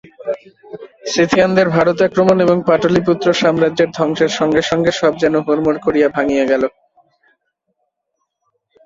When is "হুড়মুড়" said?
5.39-5.79